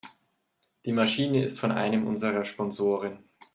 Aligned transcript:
Die 0.87 0.93
Maschine 0.93 1.43
ist 1.43 1.59
von 1.59 1.71
einem 1.71 2.07
unserer 2.07 2.43
Sponsoren. 2.43 3.23